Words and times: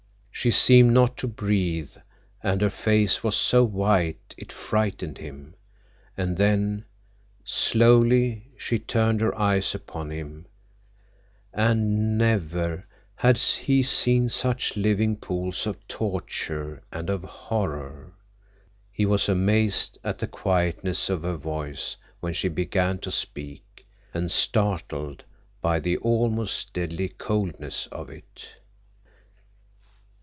She 0.33 0.49
seemed 0.49 0.89
not 0.91 1.17
to 1.17 1.27
breathe, 1.27 1.95
and 2.41 2.61
her 2.61 2.71
face 2.71 3.23
was 3.23 3.35
so 3.37 3.63
white 3.63 4.33
it 4.39 4.51
frightened 4.51 5.19
him. 5.19 5.53
And 6.17 6.35
then, 6.35 6.85
slowly, 7.45 8.49
she 8.57 8.79
turned 8.79 9.21
her 9.21 9.37
eyes 9.37 9.75
upon 9.75 10.09
him, 10.09 10.47
and 11.53 12.17
never 12.17 12.87
had 13.17 13.37
he 13.37 13.83
seen 13.83 14.29
such 14.29 14.75
living 14.75 15.15
pools 15.17 15.67
of 15.67 15.87
torture 15.87 16.81
and 16.91 17.11
of 17.11 17.21
horror. 17.23 18.13
He 18.91 19.05
was 19.05 19.29
amazed 19.29 19.99
at 20.03 20.17
the 20.17 20.27
quietness 20.27 21.07
of 21.07 21.21
her 21.21 21.37
voice 21.37 21.97
when 22.19 22.33
she 22.33 22.47
began 22.49 22.97
to 23.01 23.11
speak, 23.11 23.85
and 24.11 24.31
startled 24.31 25.23
by 25.61 25.79
the 25.79 25.97
almost 25.97 26.73
deadly 26.73 27.09
coldness 27.09 27.85
of 27.91 28.09
it. 28.09 28.49